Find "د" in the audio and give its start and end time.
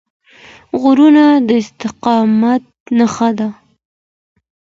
1.47-1.49